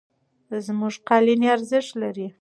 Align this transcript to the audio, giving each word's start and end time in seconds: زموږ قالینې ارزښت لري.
زموږ 0.65 0.95
قالینې 1.07 1.47
ارزښت 1.55 1.91
لري. 2.01 2.27